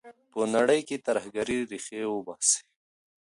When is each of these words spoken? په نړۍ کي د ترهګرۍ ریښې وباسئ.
په 0.31 0.39
نړۍ 0.55 0.81
کي 0.87 0.95
د 0.99 1.05
ترهګرۍ 1.07 1.57
ریښې 1.71 2.01
وباسئ. 2.09 2.57